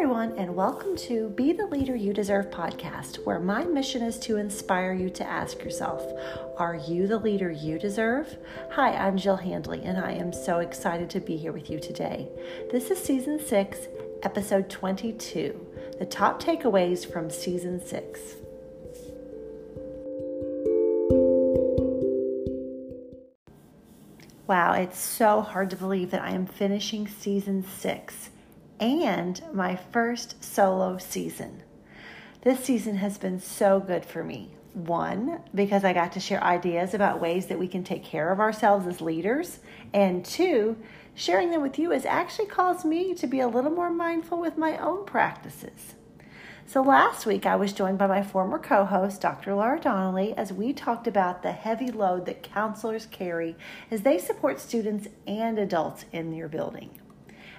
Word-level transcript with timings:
everyone, 0.00 0.32
and 0.38 0.56
welcome 0.56 0.96
to 0.96 1.28
Be 1.28 1.52
the 1.52 1.66
Leader 1.66 1.94
You 1.94 2.14
Deserve 2.14 2.48
podcast, 2.48 3.16
where 3.26 3.38
my 3.38 3.64
mission 3.64 4.00
is 4.00 4.18
to 4.20 4.38
inspire 4.38 4.94
you 4.94 5.10
to 5.10 5.28
ask 5.28 5.62
yourself, 5.62 6.02
Are 6.56 6.74
you 6.74 7.06
the 7.06 7.18
leader 7.18 7.50
you 7.50 7.78
deserve? 7.78 8.38
Hi, 8.70 8.94
I'm 8.94 9.18
Jill 9.18 9.36
Handley, 9.36 9.82
and 9.82 9.98
I 9.98 10.12
am 10.12 10.32
so 10.32 10.60
excited 10.60 11.10
to 11.10 11.20
be 11.20 11.36
here 11.36 11.52
with 11.52 11.68
you 11.68 11.78
today. 11.78 12.30
This 12.72 12.90
is 12.90 12.98
season 12.98 13.38
six, 13.38 13.88
episode 14.22 14.70
22 14.70 15.66
the 15.98 16.06
top 16.06 16.42
takeaways 16.42 17.04
from 17.04 17.28
season 17.28 17.86
six. 17.86 18.20
Wow, 24.46 24.72
it's 24.72 24.98
so 24.98 25.42
hard 25.42 25.68
to 25.68 25.76
believe 25.76 26.10
that 26.12 26.22
I 26.22 26.30
am 26.30 26.46
finishing 26.46 27.06
season 27.06 27.62
six 27.62 28.30
and 28.80 29.42
my 29.52 29.76
first 29.76 30.42
solo 30.42 30.96
season. 30.98 31.62
This 32.42 32.64
season 32.64 32.96
has 32.96 33.18
been 33.18 33.38
so 33.38 33.78
good 33.78 34.04
for 34.06 34.24
me. 34.24 34.50
One, 34.72 35.40
because 35.54 35.84
I 35.84 35.92
got 35.92 36.12
to 36.12 36.20
share 36.20 36.42
ideas 36.42 36.94
about 36.94 37.20
ways 37.20 37.46
that 37.46 37.58
we 37.58 37.68
can 37.68 37.84
take 37.84 38.04
care 38.04 38.32
of 38.32 38.40
ourselves 38.40 38.86
as 38.86 39.00
leaders. 39.00 39.58
And 39.92 40.24
two, 40.24 40.76
sharing 41.14 41.50
them 41.50 41.60
with 41.60 41.78
you 41.78 41.90
has 41.90 42.06
actually 42.06 42.46
caused 42.46 42.84
me 42.84 43.12
to 43.14 43.26
be 43.26 43.40
a 43.40 43.48
little 43.48 43.72
more 43.72 43.90
mindful 43.90 44.40
with 44.40 44.56
my 44.56 44.78
own 44.78 45.04
practices. 45.04 45.94
So, 46.66 46.82
last 46.82 47.26
week 47.26 47.46
I 47.46 47.56
was 47.56 47.72
joined 47.72 47.98
by 47.98 48.06
my 48.06 48.22
former 48.22 48.60
co 48.60 48.84
host, 48.84 49.20
Dr. 49.20 49.56
Laura 49.56 49.80
Donnelly, 49.80 50.34
as 50.36 50.52
we 50.52 50.72
talked 50.72 51.08
about 51.08 51.42
the 51.42 51.50
heavy 51.50 51.90
load 51.90 52.26
that 52.26 52.44
counselors 52.44 53.06
carry 53.06 53.56
as 53.90 54.02
they 54.02 54.18
support 54.18 54.60
students 54.60 55.08
and 55.26 55.58
adults 55.58 56.04
in 56.12 56.32
your 56.32 56.48
building. 56.48 56.99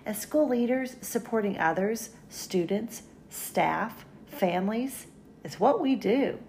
As 0.04 0.20
school 0.20 0.48
leaders, 0.50 0.96
supporting 1.02 1.60
others, 1.60 2.10
students, 2.28 3.04
staff, 3.30 4.04
families 4.26 5.06
is 5.44 5.60
what 5.60 5.80
we 5.80 5.96
do. 5.96 6.40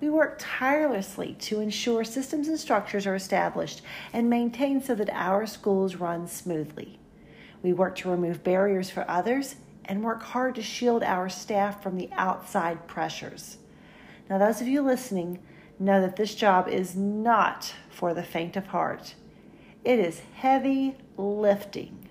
We 0.00 0.10
work 0.10 0.38
tirelessly 0.40 1.36
to 1.40 1.60
ensure 1.60 2.02
systems 2.02 2.48
and 2.48 2.58
structures 2.58 3.06
are 3.06 3.14
established 3.14 3.82
and 4.12 4.28
maintained 4.28 4.84
so 4.84 4.96
that 4.96 5.10
our 5.10 5.46
schools 5.46 5.94
run 5.94 6.26
smoothly. 6.26 6.98
We 7.62 7.72
work 7.72 7.94
to 7.96 8.10
remove 8.10 8.42
barriers 8.42 8.90
for 8.90 9.08
others 9.08 9.54
and 9.84 10.02
work 10.02 10.22
hard 10.22 10.56
to 10.56 10.62
shield 10.62 11.04
our 11.04 11.28
staff 11.28 11.80
from 11.84 11.96
the 11.96 12.08
outside 12.12 12.88
pressures. 12.88 13.58
Now, 14.28 14.38
those 14.38 14.60
of 14.60 14.66
you 14.66 14.82
listening 14.82 15.38
know 15.78 16.00
that 16.00 16.16
this 16.16 16.34
job 16.34 16.66
is 16.66 16.96
not 16.96 17.72
for 17.90 18.12
the 18.12 18.24
faint 18.24 18.56
of 18.56 18.68
heart. 18.68 19.14
It 19.84 20.00
is 20.00 20.22
heavy 20.34 20.96
lifting 21.16 22.01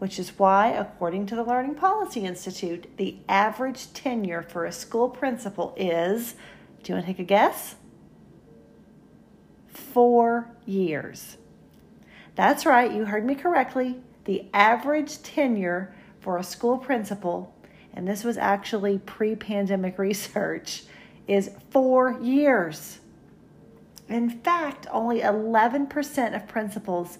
which 0.00 0.18
is 0.18 0.38
why, 0.38 0.68
according 0.68 1.26
to 1.26 1.36
the 1.36 1.44
Learning 1.44 1.74
Policy 1.74 2.24
Institute, 2.24 2.96
the 2.96 3.18
average 3.28 3.92
tenure 3.92 4.40
for 4.40 4.64
a 4.64 4.72
school 4.72 5.10
principal 5.10 5.74
is 5.76 6.34
do 6.82 6.90
you 6.90 6.94
want 6.94 7.06
to 7.06 7.12
take 7.12 7.18
a 7.18 7.24
guess? 7.24 7.74
Four 9.68 10.50
years. 10.64 11.36
That's 12.34 12.64
right, 12.64 12.90
you 12.90 13.04
heard 13.04 13.26
me 13.26 13.34
correctly. 13.34 14.00
The 14.24 14.46
average 14.54 15.22
tenure 15.22 15.94
for 16.18 16.38
a 16.38 16.44
school 16.44 16.78
principal, 16.78 17.54
and 17.92 18.08
this 18.08 18.24
was 18.24 18.38
actually 18.38 19.00
pre 19.00 19.36
pandemic 19.36 19.98
research, 19.98 20.84
is 21.28 21.50
four 21.68 22.18
years. 22.22 23.00
In 24.08 24.30
fact, 24.30 24.86
only 24.90 25.20
11% 25.20 26.34
of 26.34 26.48
principals 26.48 27.18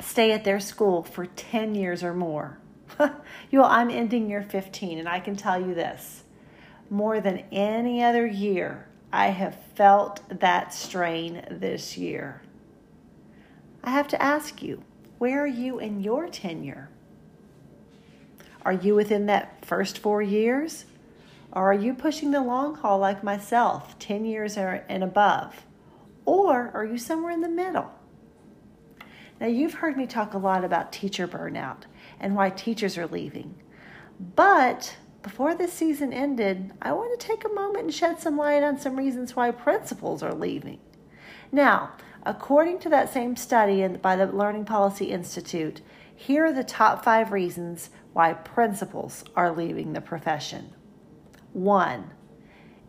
stay 0.00 0.32
at 0.32 0.44
their 0.44 0.60
school 0.60 1.02
for 1.02 1.26
10 1.26 1.74
years 1.74 2.02
or 2.02 2.14
more. 2.14 2.58
you 3.00 3.58
know, 3.58 3.64
I'm 3.64 3.90
ending 3.90 4.28
year 4.28 4.42
15, 4.42 4.98
and 4.98 5.08
I 5.08 5.20
can 5.20 5.36
tell 5.36 5.60
you 5.60 5.74
this 5.74 6.22
more 6.90 7.20
than 7.20 7.44
any 7.52 8.02
other 8.02 8.26
year, 8.26 8.86
I 9.12 9.28
have 9.28 9.56
felt 9.74 10.20
that 10.40 10.72
strain 10.72 11.44
this 11.50 11.96
year. 11.96 12.42
I 13.82 13.90
have 13.90 14.08
to 14.08 14.22
ask 14.22 14.62
you, 14.62 14.82
where 15.18 15.42
are 15.42 15.46
you 15.46 15.78
in 15.78 16.00
your 16.00 16.28
tenure? 16.28 16.88
Are 18.64 18.72
you 18.72 18.94
within 18.94 19.26
that 19.26 19.64
first 19.64 19.98
four 19.98 20.22
years? 20.22 20.84
Or 21.52 21.70
are 21.70 21.74
you 21.74 21.94
pushing 21.94 22.30
the 22.30 22.42
long 22.42 22.74
haul 22.74 22.98
like 22.98 23.24
myself, 23.24 23.98
10 23.98 24.24
years 24.24 24.56
and 24.56 25.02
above? 25.02 25.64
Or 26.24 26.70
are 26.74 26.84
you 26.84 26.98
somewhere 26.98 27.32
in 27.32 27.40
the 27.40 27.48
middle? 27.48 27.90
Now, 29.40 29.46
you've 29.46 29.74
heard 29.74 29.96
me 29.96 30.06
talk 30.06 30.34
a 30.34 30.38
lot 30.38 30.64
about 30.64 30.92
teacher 30.92 31.28
burnout 31.28 31.82
and 32.18 32.34
why 32.34 32.50
teachers 32.50 32.98
are 32.98 33.06
leaving. 33.06 33.54
But 34.34 34.96
before 35.22 35.54
this 35.54 35.72
season 35.72 36.12
ended, 36.12 36.72
I 36.82 36.92
want 36.92 37.18
to 37.18 37.26
take 37.26 37.44
a 37.44 37.48
moment 37.48 37.84
and 37.84 37.94
shed 37.94 38.20
some 38.20 38.36
light 38.36 38.62
on 38.62 38.78
some 38.78 38.96
reasons 38.96 39.36
why 39.36 39.50
principals 39.50 40.22
are 40.22 40.34
leaving. 40.34 40.80
Now, 41.52 41.92
according 42.24 42.80
to 42.80 42.88
that 42.88 43.12
same 43.12 43.36
study 43.36 43.86
by 43.86 44.16
the 44.16 44.26
Learning 44.26 44.64
Policy 44.64 45.06
Institute, 45.06 45.80
here 46.14 46.46
are 46.46 46.52
the 46.52 46.64
top 46.64 47.04
five 47.04 47.30
reasons 47.30 47.90
why 48.12 48.32
principals 48.32 49.24
are 49.36 49.52
leaving 49.52 49.92
the 49.92 50.00
profession. 50.00 50.72
One, 51.52 52.12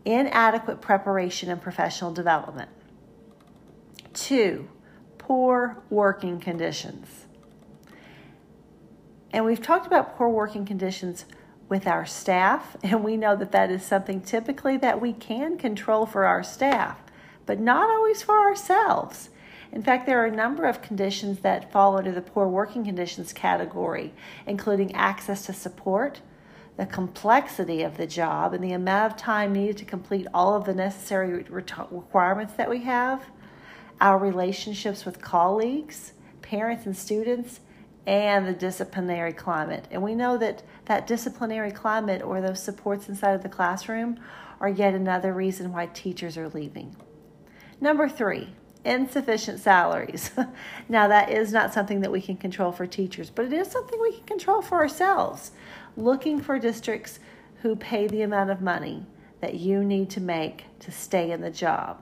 inadequate 0.03 0.81
preparation 0.81 1.51
and 1.51 1.61
professional 1.61 2.11
development. 2.11 2.69
Two, 4.13 4.67
poor 5.29 5.77
working 5.91 6.39
conditions. 6.39 7.27
And 9.29 9.45
we've 9.45 9.61
talked 9.61 9.85
about 9.85 10.17
poor 10.17 10.27
working 10.27 10.65
conditions 10.65 11.25
with 11.69 11.85
our 11.85 12.03
staff, 12.03 12.75
and 12.83 13.03
we 13.03 13.15
know 13.15 13.35
that 13.35 13.51
that 13.51 13.69
is 13.69 13.85
something 13.85 14.21
typically 14.21 14.75
that 14.77 14.99
we 14.99 15.13
can 15.13 15.55
control 15.55 16.07
for 16.07 16.25
our 16.25 16.41
staff, 16.41 16.97
but 17.45 17.59
not 17.59 17.91
always 17.91 18.23
for 18.23 18.39
ourselves. 18.39 19.29
In 19.71 19.83
fact, 19.83 20.07
there 20.07 20.19
are 20.19 20.25
a 20.25 20.35
number 20.35 20.65
of 20.65 20.81
conditions 20.81 21.41
that 21.41 21.71
fall 21.71 21.95
under 21.95 22.11
the 22.11 22.23
poor 22.23 22.47
working 22.47 22.83
conditions 22.83 23.31
category, 23.31 24.15
including 24.47 24.95
access 24.95 25.45
to 25.45 25.53
support, 25.53 26.21
the 26.75 26.87
complexity 26.87 27.83
of 27.83 27.97
the 27.97 28.07
job, 28.07 28.55
and 28.55 28.63
the 28.63 28.73
amount 28.73 29.13
of 29.13 29.19
time 29.19 29.53
needed 29.53 29.77
to 29.77 29.85
complete 29.85 30.25
all 30.33 30.55
of 30.55 30.65
the 30.65 30.73
necessary 30.73 31.43
requirements 31.43 32.53
that 32.53 32.67
we 32.67 32.79
have, 32.79 33.21
our 34.01 34.17
relationships 34.17 35.05
with 35.05 35.21
colleagues, 35.21 36.13
parents, 36.41 36.85
and 36.85 36.95
students, 36.95 37.59
and 38.07 38.47
the 38.47 38.53
disciplinary 38.53 39.33
climate. 39.33 39.87
And 39.91 40.01
we 40.01 40.15
know 40.15 40.37
that 40.37 40.63
that 40.85 41.05
disciplinary 41.05 41.71
climate 41.71 42.23
or 42.23 42.41
those 42.41 42.61
supports 42.61 43.07
inside 43.07 43.33
of 43.33 43.43
the 43.43 43.49
classroom 43.49 44.19
are 44.59 44.69
yet 44.69 44.93
another 44.93 45.33
reason 45.33 45.71
why 45.71 45.85
teachers 45.87 46.37
are 46.37 46.49
leaving. 46.49 46.95
Number 47.79 48.09
three, 48.09 48.49
insufficient 48.83 49.59
salaries. 49.59 50.31
now, 50.89 51.07
that 51.07 51.29
is 51.29 51.51
not 51.53 51.73
something 51.73 52.01
that 52.01 52.11
we 52.11 52.21
can 52.21 52.37
control 52.37 52.71
for 52.71 52.87
teachers, 52.87 53.29
but 53.29 53.45
it 53.45 53.53
is 53.53 53.69
something 53.69 53.99
we 54.01 54.13
can 54.13 54.25
control 54.25 54.61
for 54.61 54.79
ourselves. 54.79 55.51
Looking 55.95 56.41
for 56.41 56.59
districts 56.59 57.19
who 57.61 57.75
pay 57.75 58.07
the 58.07 58.21
amount 58.21 58.49
of 58.49 58.61
money 58.61 59.05
that 59.41 59.55
you 59.55 59.83
need 59.83 60.09
to 60.11 60.21
make 60.21 60.65
to 60.79 60.91
stay 60.91 61.31
in 61.31 61.41
the 61.41 61.51
job. 61.51 62.01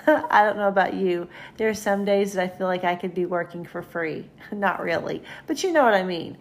I 0.06 0.44
don't 0.44 0.56
know 0.56 0.68
about 0.68 0.94
you. 0.94 1.28
There 1.56 1.68
are 1.68 1.74
some 1.74 2.04
days 2.04 2.32
that 2.32 2.42
I 2.42 2.48
feel 2.48 2.66
like 2.66 2.84
I 2.84 2.96
could 2.96 3.14
be 3.14 3.26
working 3.26 3.64
for 3.64 3.82
free. 3.82 4.28
Not 4.52 4.80
really, 4.80 5.22
but 5.46 5.62
you 5.62 5.72
know 5.72 5.84
what 5.84 5.94
I 5.94 6.02
mean. 6.02 6.38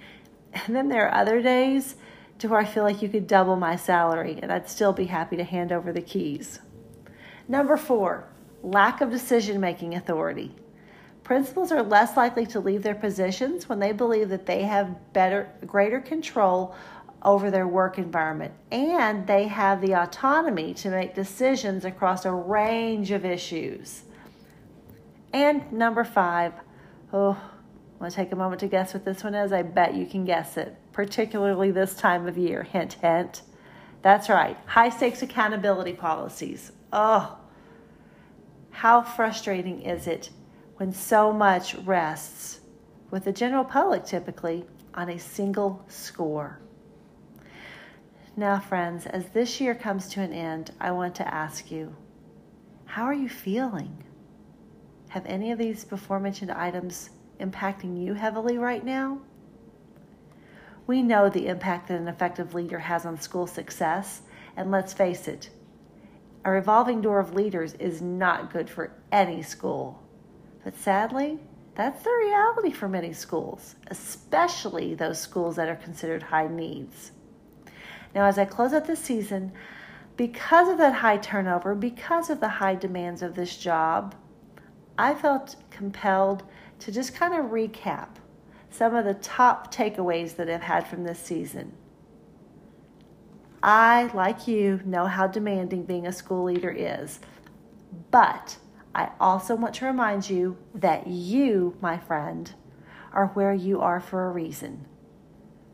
And 0.54 0.76
then 0.76 0.90
there 0.90 1.08
are 1.08 1.22
other 1.22 1.42
days 1.42 1.96
to 2.40 2.48
where 2.48 2.60
I 2.60 2.66
feel 2.66 2.84
like 2.84 3.02
you 3.02 3.10
could 3.10 3.28
double 3.28 3.56
my 3.56 3.76
salary 3.76 4.40
and 4.42 4.52
I'd 4.52 4.70
still 4.70 4.94
be 4.94 5.06
happy 5.06 5.38
to 5.38 5.44
hand 5.44 5.72
over 5.72 5.92
the 5.94 6.02
keys. 6.02 6.60
Number 7.48 7.78
four, 7.78 8.28
lack 8.64 9.02
of 9.02 9.12
decision 9.12 9.60
making 9.60 9.96
authority. 9.96 10.54
Principals 11.24 11.72
are 11.72 11.82
less 11.82 12.16
likely 12.16 12.46
to 12.48 12.60
leave 12.60 12.84
their 12.84 12.96
positions 12.96 13.68
when 13.68 13.80
they 13.80 13.92
believe 13.92 14.30
that 14.30 14.46
they 14.46 14.64
have 14.64 15.14
better 15.14 15.50
greater 15.66 16.00
control 16.00 16.76
over 17.26 17.50
their 17.50 17.68
work 17.68 17.98
environment 17.98 18.54
and 18.72 19.26
they 19.26 19.48
have 19.48 19.82
the 19.82 19.96
autonomy 19.96 20.76
to 20.76 20.90
make 20.90 21.16
decisions 21.16 21.84
across 21.84 22.24
a 22.24 22.32
range 22.32 23.10
of 23.10 23.26
issues. 23.26 24.04
And 25.34 25.70
number 25.74 26.04
five, 26.04 26.54
oh, 27.12 27.32
I 27.32 28.04
want 28.04 28.14
to 28.14 28.16
take 28.16 28.32
a 28.32 28.36
moment 28.36 28.60
to 28.60 28.68
guess 28.68 28.94
what 28.94 29.04
this 29.04 29.24
one 29.24 29.34
is? 29.34 29.52
I 29.52 29.64
bet 29.64 29.96
you 29.96 30.06
can 30.06 30.24
guess 30.24 30.56
it, 30.56 30.78
particularly 30.94 31.72
this 31.72 31.96
time 31.96 32.28
of 32.28 32.38
year. 32.38 32.64
Hint, 32.64 32.94
hint. 32.94 33.42
That's 34.04 34.30
right, 34.30 34.56
high 34.68 34.90
stakes 34.90 35.24
accountability 35.24 35.94
policies. 35.94 36.72
Oh, 36.94 37.40
how 38.70 39.02
frustrating 39.02 39.82
is 39.82 40.06
it 40.06 40.30
when 40.78 40.94
so 40.94 41.34
much 41.34 41.74
rests, 41.76 42.60
with 43.10 43.24
the 43.24 43.32
general 43.32 43.64
public 43.64 44.06
typically, 44.06 44.66
on 44.94 45.10
a 45.10 45.18
single 45.18 45.84
score? 45.88 46.60
Now, 48.38 48.60
friends, 48.60 49.06
as 49.06 49.30
this 49.30 49.62
year 49.62 49.74
comes 49.74 50.10
to 50.10 50.22
an 50.22 50.34
end, 50.34 50.72
I 50.78 50.92
want 50.92 51.16
to 51.16 51.34
ask 51.34 51.72
you 51.72 51.96
how 52.84 53.04
are 53.04 53.14
you 53.14 53.30
feeling? 53.30 54.04
Have 55.10 55.26
any 55.26 55.52
of 55.52 55.58
these 55.58 55.86
before 55.86 56.20
mentioned 56.20 56.52
items 56.52 57.12
impacting 57.40 58.02
you 58.02 58.14
heavily 58.14 58.58
right 58.58 58.84
now? 58.84 59.20
We 60.86 61.02
know 61.02 61.30
the 61.30 61.48
impact 61.48 61.88
that 61.88 62.00
an 62.00 62.10
effective 62.10 62.54
leader 62.54 62.80
has 62.80 63.06
on 63.06 63.20
school 63.20 63.48
success, 63.48 64.22
and 64.58 64.70
let's 64.70 64.94
face 64.94 65.30
it, 65.30 65.50
a 66.44 66.52
revolving 66.52 67.02
door 67.02 67.20
of 67.20 67.34
leaders 67.34 67.74
is 67.76 68.02
not 68.02 68.52
good 68.52 68.70
for 68.70 68.92
any 69.12 69.42
school. 69.42 70.04
But 70.64 70.76
sadly, 70.76 71.40
that's 71.74 72.04
the 72.04 72.12
reality 72.12 72.72
for 72.72 72.90
many 72.90 73.14
schools, 73.14 73.76
especially 73.88 74.94
those 74.94 75.20
schools 75.20 75.56
that 75.56 75.70
are 75.70 75.76
considered 75.76 76.24
high 76.24 76.48
needs. 76.48 77.12
Now, 78.16 78.26
as 78.26 78.38
I 78.38 78.46
close 78.46 78.72
out 78.72 78.88
this 78.88 79.02
season, 79.02 79.52
because 80.16 80.70
of 80.70 80.78
that 80.78 80.94
high 80.94 81.18
turnover, 81.18 81.76
because 81.76 82.30
of 82.30 82.40
the 82.40 82.48
high 82.48 82.76
demands 82.76 83.22
of 83.22 83.36
this 83.36 83.58
job, 83.58 84.16
I 84.98 85.14
felt 85.14 85.58
compelled 85.70 86.44
to 86.80 86.92
just 86.94 87.14
kind 87.14 87.34
of 87.34 87.52
recap 87.52 88.08
some 88.70 88.96
of 88.96 89.04
the 89.04 89.14
top 89.16 89.74
takeaways 89.74 90.38
that 90.38 90.50
I've 90.50 90.62
had 90.62 90.88
from 90.88 91.04
this 91.04 91.20
season. 91.20 91.74
I, 93.62 94.10
like 94.14 94.48
you, 94.48 94.80
know 94.86 95.08
how 95.08 95.28
demanding 95.28 95.84
being 95.84 96.08
a 96.08 96.14
school 96.14 96.46
leader 96.46 96.72
is, 96.72 97.20
but 98.12 98.58
I 98.94 99.10
also 99.20 99.56
want 99.56 99.74
to 99.76 99.86
remind 99.86 100.30
you 100.30 100.58
that 100.74 101.08
you, 101.08 101.76
my 101.82 101.98
friend, 101.98 102.54
are 103.12 103.28
where 103.28 103.54
you 103.54 103.82
are 103.82 104.00
for 104.00 104.28
a 104.28 104.32
reason. 104.32 104.86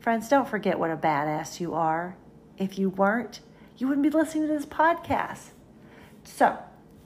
Friends, 0.00 0.28
don't 0.28 0.48
forget 0.48 0.78
what 0.78 0.90
a 0.90 0.96
badass 0.96 1.60
you 1.60 1.74
are. 1.74 2.16
If 2.58 2.78
you 2.78 2.88
weren't, 2.88 3.40
you 3.78 3.88
wouldn't 3.88 4.04
be 4.04 4.10
listening 4.10 4.48
to 4.48 4.54
this 4.54 4.66
podcast. 4.66 5.50
So, 6.24 6.58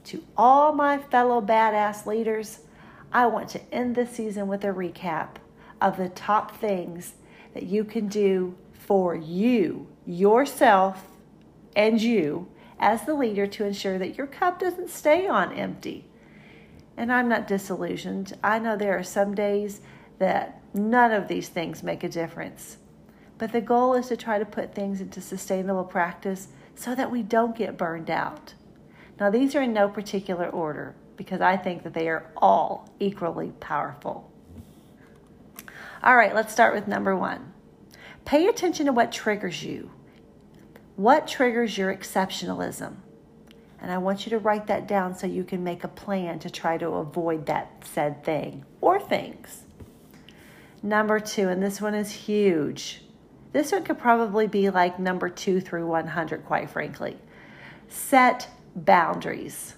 to 0.05 0.23
all 0.37 0.73
my 0.73 0.99
fellow 0.99 1.41
badass 1.41 2.07
leaders, 2.07 2.61
I 3.13 3.27
want 3.27 3.49
to 3.51 3.75
end 3.75 3.95
this 3.95 4.11
season 4.11 4.47
with 4.47 4.65
a 4.65 4.69
recap 4.69 5.37
of 5.81 5.97
the 5.97 6.09
top 6.09 6.57
things 6.57 7.15
that 7.55 7.65
you 7.65 7.85
can 7.85 8.09
do 8.09 8.57
for 8.73 9.15
you, 9.15 9.87
yourself, 10.05 11.09
and 11.75 12.01
you 12.01 12.49
as 12.79 13.05
the 13.05 13.15
leader 13.15 13.47
to 13.47 13.65
ensure 13.65 13.99
that 13.99 14.17
your 14.17 14.27
cup 14.27 14.59
doesn't 14.59 14.91
stay 14.91 15.27
on 15.27 15.53
empty. 15.53 16.05
And 16.97 17.13
I'm 17.13 17.29
not 17.29 17.47
disillusioned. 17.47 18.35
I 18.43 18.59
know 18.59 18.77
there 18.77 18.99
are 18.99 19.03
some 19.03 19.35
days 19.35 19.81
that 20.19 20.61
none 20.75 21.13
of 21.13 21.29
these 21.29 21.49
things 21.49 21.83
make 21.83 22.05
a 22.05 22.09
difference. 22.09 22.79
But 23.39 23.53
the 23.53 23.61
goal 23.61 23.95
is 23.95 24.09
to 24.09 24.17
try 24.17 24.39
to 24.39 24.45
put 24.45 24.75
things 24.75 25.01
into 25.01 25.21
sustainable 25.21 25.85
practice 25.85 26.49
so 26.75 26.95
that 26.95 27.11
we 27.11 27.23
don't 27.23 27.57
get 27.57 27.77
burned 27.77 28.11
out. 28.11 28.55
Now, 29.19 29.31
these 29.31 29.55
are 29.55 29.63
in 29.63 29.73
no 29.73 29.89
particular 29.89 30.49
order 30.49 30.95
because 31.17 31.41
I 31.41 31.57
think 31.57 31.83
that 31.83 31.95
they 31.95 32.09
are 32.09 32.31
all 32.37 32.91
equally 33.01 33.53
powerful. 33.61 34.31
All 36.03 36.17
right, 36.17 36.35
let's 36.35 36.53
start 36.53 36.75
with 36.75 36.87
number 36.87 37.17
one. 37.17 37.53
Pay 38.25 38.47
attention 38.47 38.87
to 38.87 38.93
what 38.93 39.13
triggers 39.13 39.63
you. 39.63 39.91
What 40.97 41.27
triggers 41.27 41.79
your 41.79 41.95
exceptionalism? 41.95 42.97
And 43.81 43.91
I 43.91 43.99
want 43.99 44.27
you 44.27 44.31
to 44.31 44.39
write 44.39 44.67
that 44.67 44.89
down 44.89 45.15
so 45.15 45.27
you 45.27 45.45
can 45.45 45.63
make 45.63 45.85
a 45.85 45.89
plan 45.89 46.39
to 46.41 46.51
try 46.51 46.79
to 46.79 46.89
avoid 46.89 47.47
that 47.47 47.85
said 47.85 48.25
thing 48.25 48.65
or 48.81 48.99
things. 48.99 49.63
Number 50.83 51.21
two, 51.21 51.49
and 51.49 51.63
this 51.63 51.81
one 51.81 51.95
is 51.95 52.11
huge. 52.11 53.03
This 53.57 53.73
one 53.73 53.85
could 53.85 53.99
probably 53.99 54.47
be 54.47 54.69
like 54.69 54.99
number 54.99 55.31
two 55.31 55.63
through 55.63 55.87
100, 55.87 56.45
quite 56.45 56.69
frankly. 56.69 57.17
Set 57.89 58.51
boundaries. 58.75 59.77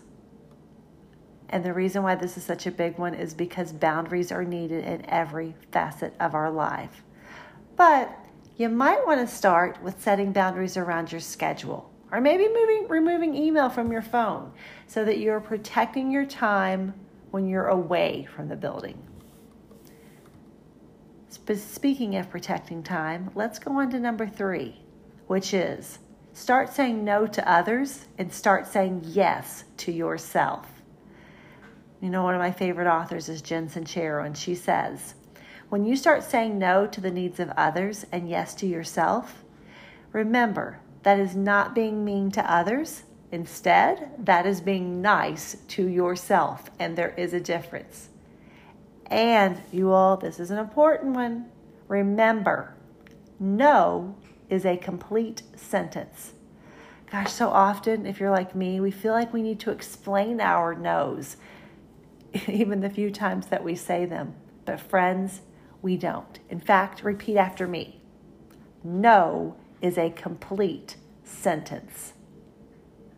And 1.49 1.65
the 1.65 1.73
reason 1.73 2.03
why 2.03 2.17
this 2.17 2.37
is 2.37 2.43
such 2.43 2.67
a 2.67 2.73
big 2.73 2.99
one 2.99 3.15
is 3.15 3.35
because 3.35 3.73
boundaries 3.73 4.33
are 4.33 4.43
needed 4.43 4.85
in 4.85 5.09
every 5.09 5.55
facet 5.71 6.13
of 6.19 6.35
our 6.35 6.51
life. 6.51 7.05
But 7.77 8.13
you 8.57 8.69
might 8.69 9.07
want 9.07 9.21
to 9.21 9.33
start 9.33 9.81
with 9.81 10.03
setting 10.03 10.33
boundaries 10.33 10.77
around 10.77 11.13
your 11.13 11.21
schedule 11.21 11.89
or 12.11 12.21
maybe 12.21 12.49
moving, 12.49 12.89
removing 12.89 13.37
email 13.37 13.71
from 13.71 13.93
your 13.93 14.03
phone 14.03 14.51
so 14.89 15.05
that 15.05 15.21
you're 15.21 15.39
protecting 15.39 16.11
your 16.11 16.27
time 16.27 16.95
when 17.31 17.47
you're 17.47 17.69
away 17.69 18.27
from 18.35 18.49
the 18.49 18.57
building. 18.57 19.07
Speaking 21.31 22.17
of 22.17 22.31
protecting 22.31 22.83
time, 22.83 23.31
let's 23.35 23.59
go 23.59 23.79
on 23.79 23.91
to 23.91 24.01
number 24.01 24.27
three, 24.27 24.81
which 25.27 25.53
is 25.53 25.99
start 26.33 26.73
saying 26.73 27.05
no 27.05 27.27
to 27.27 27.51
others 27.51 28.07
and 28.17 28.33
start 28.33 28.67
saying 28.67 29.03
yes 29.05 29.65
to 29.77 29.93
yourself. 29.93 30.67
You 32.01 32.09
know, 32.09 32.23
one 32.23 32.35
of 32.35 32.41
my 32.41 32.53
favorite 32.53 32.89
authors 32.89 33.29
is 33.29 33.43
Jen 33.43 33.69
Sincero, 33.69 34.25
and 34.25 34.39
she 34.39 34.55
says, 34.55 35.15
When 35.69 35.85
you 35.85 35.97
start 35.97 36.23
saying 36.23 36.59
no 36.59 36.87
to 36.87 37.01
the 37.01 37.11
needs 37.11 37.41
of 37.41 37.51
others 37.57 38.07
and 38.11 38.29
yes 38.29 38.55
to 38.57 38.67
yourself, 38.67 39.45
remember 40.13 40.81
that 41.03 41.19
is 41.19 41.37
not 41.37 41.75
being 41.75 42.05
mean 42.05 42.31
to 42.33 42.53
others. 42.53 43.03
Instead, 43.31 44.13
that 44.25 44.47
is 44.47 44.63
being 44.63 45.03
nice 45.03 45.59
to 45.69 45.87
yourself, 45.87 46.71
and 46.79 46.97
there 46.97 47.15
is 47.19 47.35
a 47.35 47.41
difference. 47.41 48.09
And 49.10 49.60
you 49.72 49.93
all, 49.93 50.16
this 50.16 50.38
is 50.38 50.50
an 50.50 50.58
important 50.58 51.14
one. 51.14 51.46
Remember, 51.87 52.75
no 53.40 54.16
is 54.49 54.64
a 54.64 54.76
complete 54.76 55.43
sentence. 55.56 56.32
Gosh, 57.10 57.32
so 57.32 57.49
often, 57.49 58.05
if 58.05 58.20
you're 58.20 58.31
like 58.31 58.55
me, 58.55 58.81
we 58.81 58.90
feel 58.90 59.12
like 59.12 59.32
we 59.32 59.40
need 59.40 59.60
to 59.60 59.70
explain 59.70 60.40
our 60.40 60.75
no's 60.75 61.37
even 62.46 62.81
the 62.81 62.90
few 62.90 63.10
times 63.10 63.46
that 63.46 63.64
we 63.64 63.75
say 63.75 64.05
them. 64.05 64.34
But 64.64 64.81
friends, 64.81 65.40
we 65.81 65.96
don't. 65.96 66.38
In 66.50 66.60
fact, 66.60 67.02
repeat 67.02 67.38
after 67.38 67.66
me 67.66 68.00
No 68.84 69.56
is 69.81 69.96
a 69.96 70.10
complete 70.10 70.96
sentence. 71.25 72.12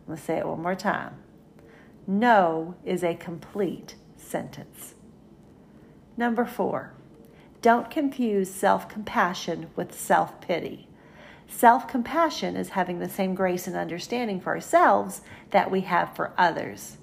Let's 0.07 0.23
say 0.23 0.37
it 0.37 0.47
one 0.47 0.61
more 0.61 0.75
time. 0.75 1.15
No 2.07 2.75
is 2.85 3.03
a 3.03 3.15
complete 3.15 3.95
sentence. 4.15 4.95
Number 6.21 6.45
four, 6.45 6.93
don't 7.63 7.89
confuse 7.89 8.53
self 8.53 8.87
compassion 8.87 9.71
with 9.75 9.99
self 9.99 10.39
pity. 10.39 10.87
Self 11.47 11.87
compassion 11.87 12.55
is 12.55 12.69
having 12.69 12.99
the 12.99 13.09
same 13.09 13.33
grace 13.33 13.65
and 13.65 13.75
understanding 13.75 14.39
for 14.39 14.53
ourselves 14.53 15.21
that 15.49 15.71
we 15.71 15.81
have 15.81 16.15
for 16.15 16.31
others. 16.37 16.99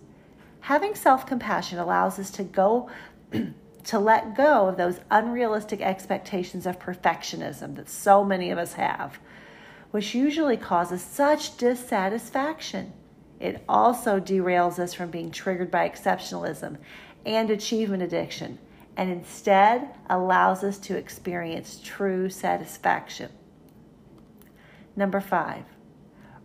Having 0.61 0.95
self 0.95 1.27
compassion 1.27 1.81
allows 1.81 2.21
us 2.21 2.31
to 2.31 2.45
go. 2.45 2.89
to 3.85 3.99
let 3.99 4.37
go 4.37 4.69
of 4.69 4.77
those 4.77 5.01
unrealistic 5.11 5.81
expectations 5.81 6.65
of 6.65 6.79
perfectionism 6.79 7.75
that 7.75 7.89
so 7.89 8.23
many 8.23 8.53
of 8.53 8.59
us 8.59 8.75
have, 8.75 9.19
which 9.91 10.15
usually 10.15 10.57
causes 10.57 11.03
such 11.03 11.57
dissatisfaction. 11.57 12.93
It 13.41 13.65
also 13.69 14.21
derails 14.21 14.79
us 14.79 14.95
from 14.95 15.11
being 15.11 15.33
triggered 15.33 15.73
by 15.73 15.89
exceptionalism 15.89 16.77
and 17.27 17.51
achievement 17.51 18.03
addiction, 18.03 18.59
and 18.99 19.11
instead 19.11 19.95
allows 20.11 20.63
us 20.63 20.77
to 20.81 20.97
experience 20.97 21.81
true 21.83 22.29
satisfaction. 22.29 23.31
Number 24.95 25.21
five, 25.21 25.65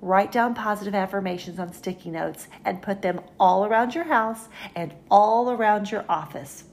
Write 0.04 0.34
down 0.34 0.54
positive 0.54 0.94
affirmations 0.94 1.58
on 1.60 1.72
sticky 1.72 2.10
notes 2.10 2.50
and 2.66 2.82
put 2.82 3.02
them 3.02 3.22
all 3.40 3.66
around 3.66 3.96
your 3.96 4.04
house 4.04 4.50
and 4.76 4.94
all 5.10 5.50
around 5.50 5.92
your 5.92 6.04
office. 6.10 6.66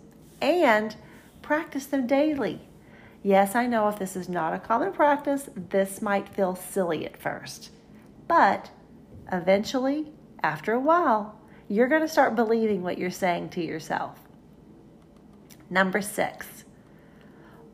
And 0.42 0.96
practice 1.40 1.87
them 1.87 2.08
daily. 2.08 2.60
Yes, 3.22 3.54
I 3.54 3.68
know 3.68 3.87
if 3.87 4.00
this 4.00 4.16
is 4.16 4.28
not 4.28 4.52
a 4.52 4.58
common 4.58 4.92
practice, 4.92 5.49
this 5.54 6.02
might 6.02 6.28
feel 6.28 6.56
silly 6.56 7.06
at 7.06 7.22
first. 7.22 7.70
But 8.26 8.70
eventually, 9.30 10.10
after 10.42 10.72
a 10.72 10.80
while, 10.80 11.38
you're 11.68 11.87
going 11.87 12.02
to 12.02 12.08
start 12.08 12.34
believing 12.34 12.82
what 12.82 12.99
you're 12.99 13.10
saying 13.12 13.50
to 13.50 13.62
yourself. 13.62 14.18
Number 15.72 16.02
six, 16.02 16.64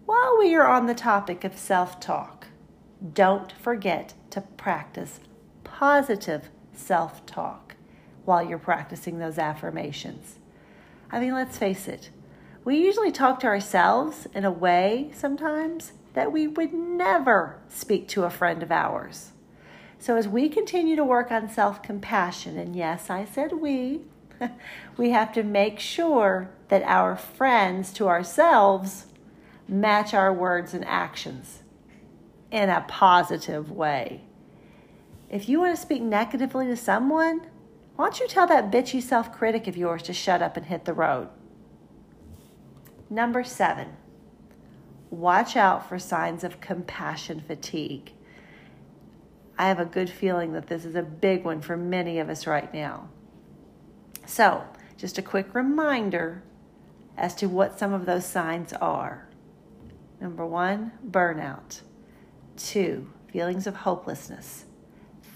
while 0.04 0.36
we 0.38 0.54
are 0.54 0.66
on 0.66 0.84
the 0.84 0.94
topic 0.94 1.44
of 1.44 1.56
self 1.56 1.98
talk, 1.98 2.48
don't 3.14 3.50
forget 3.52 4.12
to 4.30 4.42
practice 4.42 5.18
positive 5.64 6.50
self 6.74 7.24
talk 7.24 7.74
while 8.26 8.46
you're 8.46 8.58
practicing 8.58 9.18
those 9.18 9.38
affirmations. 9.38 10.38
I 11.10 11.20
mean, 11.20 11.32
let's 11.32 11.56
face 11.56 11.88
it, 11.88 12.10
we 12.64 12.76
usually 12.76 13.12
talk 13.12 13.40
to 13.40 13.46
ourselves 13.46 14.26
in 14.34 14.44
a 14.44 14.50
way 14.50 15.10
sometimes 15.14 15.94
that 16.12 16.30
we 16.32 16.46
would 16.46 16.74
never 16.74 17.58
speak 17.70 18.08
to 18.08 18.24
a 18.24 18.30
friend 18.30 18.62
of 18.62 18.70
ours. 18.70 19.32
So, 19.98 20.16
as 20.16 20.28
we 20.28 20.50
continue 20.50 20.96
to 20.96 21.04
work 21.04 21.30
on 21.32 21.48
self 21.48 21.82
compassion, 21.82 22.58
and 22.58 22.76
yes, 22.76 23.08
I 23.08 23.24
said 23.24 23.52
we, 23.52 24.02
we 24.96 25.10
have 25.10 25.32
to 25.32 25.42
make 25.42 25.78
sure 25.78 26.50
that 26.68 26.82
our 26.82 27.16
friends 27.16 27.92
to 27.94 28.08
ourselves 28.08 29.06
match 29.68 30.14
our 30.14 30.32
words 30.32 30.74
and 30.74 30.84
actions 30.84 31.62
in 32.50 32.68
a 32.68 32.84
positive 32.88 33.70
way. 33.70 34.22
If 35.28 35.48
you 35.48 35.60
want 35.60 35.74
to 35.74 35.80
speak 35.80 36.02
negatively 36.02 36.66
to 36.66 36.76
someone, 36.76 37.42
why 37.96 38.06
don't 38.06 38.20
you 38.20 38.28
tell 38.28 38.46
that 38.46 38.70
bitchy 38.70 39.02
self 39.02 39.32
critic 39.32 39.66
of 39.66 39.76
yours 39.76 40.02
to 40.02 40.12
shut 40.12 40.42
up 40.42 40.56
and 40.56 40.66
hit 40.66 40.84
the 40.84 40.92
road? 40.92 41.28
Number 43.08 43.42
seven, 43.42 43.96
watch 45.10 45.56
out 45.56 45.88
for 45.88 45.98
signs 45.98 46.44
of 46.44 46.60
compassion 46.60 47.40
fatigue. 47.40 48.12
I 49.58 49.68
have 49.68 49.80
a 49.80 49.86
good 49.86 50.10
feeling 50.10 50.52
that 50.52 50.66
this 50.66 50.84
is 50.84 50.94
a 50.94 51.02
big 51.02 51.44
one 51.44 51.60
for 51.60 51.76
many 51.76 52.18
of 52.18 52.28
us 52.28 52.46
right 52.46 52.72
now. 52.72 53.08
So, 54.26 54.64
just 54.97 55.18
a 55.18 55.23
quick 55.23 55.54
reminder 55.54 56.42
as 57.16 57.35
to 57.37 57.47
what 57.47 57.78
some 57.78 57.92
of 57.92 58.06
those 58.06 58.26
signs 58.26 58.73
are. 58.75 59.28
Number 60.21 60.45
one, 60.45 60.92
burnout. 61.09 61.80
Two, 62.56 63.11
feelings 63.33 63.66
of 63.66 63.76
hopelessness. 63.76 64.64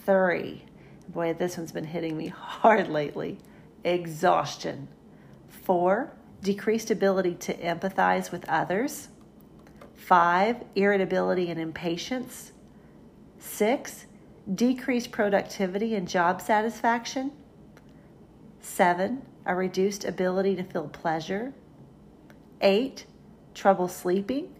Three, 0.05 0.65
boy, 1.09 1.35
this 1.35 1.57
one's 1.57 1.73
been 1.73 1.85
hitting 1.85 2.17
me 2.17 2.29
hard 2.29 2.89
lately 2.89 3.39
exhaustion. 3.85 4.89
Four, 5.49 6.13
decreased 6.43 6.91
ability 6.91 7.35
to 7.35 7.55
empathize 7.59 8.33
with 8.33 8.49
others. 8.49 9.09
Five, 9.95 10.65
irritability 10.75 11.51
and 11.51 11.61
impatience. 11.61 12.53
Six, 13.39 14.07
decreased 14.53 15.13
productivity 15.13 15.95
and 15.95 16.09
job 16.09 16.41
satisfaction. 16.41 17.33
Seven, 18.61 19.23
a 19.47 19.55
reduced 19.55 20.05
ability 20.05 20.57
to 20.57 20.63
feel 20.63 20.89
pleasure. 20.89 21.53
Eight, 22.61 23.07
trouble 23.55 23.89
sleeping. 23.89 24.55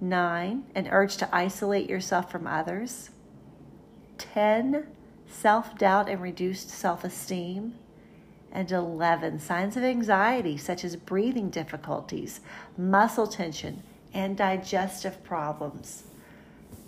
Nine, 0.00 0.64
an 0.74 0.88
urge 0.90 1.18
to 1.18 1.28
isolate 1.34 1.88
yourself 1.88 2.30
from 2.30 2.46
others. 2.46 3.10
10, 4.18 4.86
self 5.26 5.76
doubt 5.78 6.08
and 6.08 6.22
reduced 6.22 6.70
self 6.70 7.04
esteem. 7.04 7.74
And 8.52 8.72
11, 8.72 9.38
signs 9.38 9.76
of 9.76 9.84
anxiety 9.84 10.56
such 10.56 10.84
as 10.84 10.96
breathing 10.96 11.50
difficulties, 11.50 12.40
muscle 12.76 13.28
tension, 13.28 13.82
and 14.12 14.36
digestive 14.36 15.22
problems. 15.22 16.04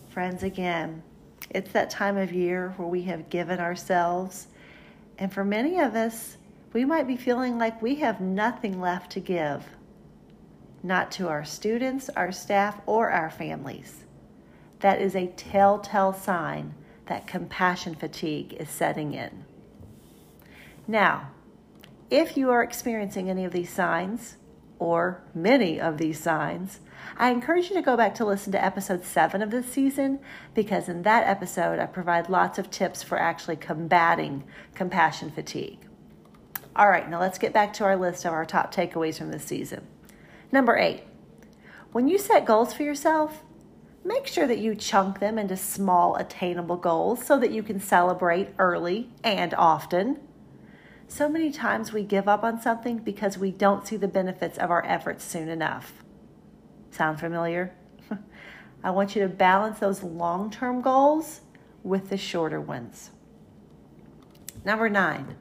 Friends, 0.09 0.43
again, 0.43 1.03
it's 1.51 1.71
that 1.73 1.91
time 1.91 2.17
of 2.17 2.33
year 2.33 2.75
where 2.77 2.89
we 2.89 3.03
have 3.03 3.31
given 3.31 3.61
ourselves. 3.61 4.49
And 5.23 5.33
for 5.33 5.45
many 5.45 5.79
of 5.79 5.95
us, 5.95 6.37
we 6.73 6.85
might 6.85 7.07
be 7.07 7.17
feeling 7.17 7.57
like 7.57 7.81
we 7.81 7.95
have 7.95 8.21
nothing 8.21 8.81
left 8.81 9.13
to 9.13 9.21
give 9.21 9.65
not 10.83 11.13
to 11.13 11.29
our 11.29 11.45
students, 11.45 12.11
our 12.17 12.33
staff, 12.33 12.81
or 12.87 13.09
our 13.09 13.31
families. 13.31 14.03
That 14.81 15.01
is 15.01 15.15
a 15.15 15.29
telltale 15.29 16.13
sign 16.13 16.75
that 17.07 17.29
compassion 17.29 17.95
fatigue 17.95 18.55
is 18.55 18.69
setting 18.69 19.15
in. 19.15 19.45
Now, 20.89 21.31
if 22.11 22.37
you 22.37 22.51
are 22.51 22.65
experiencing 22.65 23.31
any 23.31 23.45
of 23.45 23.53
these 23.53 23.71
signs, 23.71 24.39
or 24.83 25.23
many 25.33 25.81
of 25.81 25.97
these 25.97 26.19
signs, 26.19 26.81
I 27.17 27.31
encourage 27.31 27.71
you 27.71 27.77
to 27.77 27.83
go 27.83 27.97
back 27.97 28.17
to 28.17 28.25
listen 28.25 28.51
to 28.51 28.65
episode 28.65 29.05
7 29.05 29.41
of 29.41 29.53
this 29.53 29.67
season 29.67 30.19
because 30.55 30.89
in 30.89 31.03
that 31.03 31.25
episode 31.25 31.79
I 31.79 31.87
provide 31.87 32.29
lots 32.29 32.59
of 32.59 32.69
tips 32.69 33.01
for 33.01 33.17
actually 33.17 33.55
combating 33.55 34.43
compassion 34.75 35.31
fatigue. 35.31 35.79
All 36.75 36.89
right, 36.89 37.09
now 37.09 37.21
let's 37.21 37.39
get 37.39 37.53
back 37.53 37.73
to 37.75 37.85
our 37.85 37.97
list 37.97 38.25
of 38.25 38.33
our 38.33 38.45
top 38.45 38.75
takeaways 38.75 39.19
from 39.19 39.31
this 39.31 39.45
season. 39.45 39.87
Number 40.51 40.77
eight, 40.77 41.05
when 41.93 42.09
you 42.09 42.19
set 42.19 42.45
goals 42.45 42.75
for 42.75 42.83
yourself, 42.83 43.45
make 44.05 44.27
sure 44.27 44.49
that 44.49 44.59
you 44.59 44.75
chunk 44.75 45.21
them 45.21 45.39
into 45.39 45.57
small, 45.57 46.17
attainable 46.17 46.77
goals 46.77 47.25
so 47.25 47.39
that 47.39 47.53
you 47.53 47.63
can 47.63 47.79
celebrate 47.79 48.49
early 48.59 49.11
and 49.23 49.55
often. 49.55 50.19
So 51.13 51.29
many 51.29 51.51
times 51.51 51.93
we 51.93 52.05
give 52.05 52.27
up 52.27 52.43
on 52.43 52.59
something 52.59 52.97
because 52.97 53.37
we 53.37 53.51
don't 53.51 53.87
see 53.87 53.99
the 53.99 54.09
benefits 54.09 54.57
of 54.57 54.71
our 54.71 54.83
efforts 54.87 55.23
soon 55.23 55.51
enough. 55.51 56.03
Sound 56.91 57.21
familiar? 57.21 57.75
I 58.83 58.91
want 58.93 59.15
you 59.15 59.21
to 59.21 59.29
balance 59.29 59.79
those 59.79 60.03
long 60.03 60.51
term 60.51 60.81
goals 60.81 61.43
with 61.83 62.09
the 62.09 62.17
shorter 62.17 62.63
ones. 62.63 63.11
Number 64.65 64.89
nine, 64.89 65.37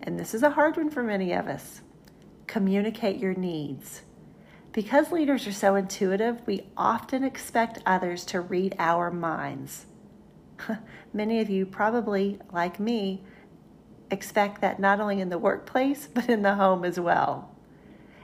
and 0.00 0.18
this 0.18 0.32
is 0.32 0.42
a 0.42 0.52
hard 0.52 0.78
one 0.78 0.88
for 0.88 1.02
many 1.02 1.30
of 1.34 1.46
us 1.46 1.82
communicate 2.46 3.18
your 3.18 3.34
needs. 3.34 4.00
Because 4.72 5.12
leaders 5.12 5.46
are 5.46 5.52
so 5.52 5.74
intuitive, 5.74 6.40
we 6.46 6.68
often 6.74 7.22
expect 7.22 7.82
others 7.84 8.24
to 8.24 8.40
read 8.40 8.74
our 8.78 9.10
minds. 9.10 9.84
Many 11.12 11.40
of 11.40 11.50
you, 11.50 11.66
probably 11.66 12.38
like 12.50 12.80
me, 12.80 13.22
expect 14.10 14.60
that 14.60 14.78
not 14.78 15.00
only 15.00 15.20
in 15.20 15.28
the 15.28 15.38
workplace, 15.38 16.08
but 16.14 16.28
in 16.28 16.42
the 16.42 16.54
home 16.54 16.84
as 16.84 16.98
well. 16.98 17.50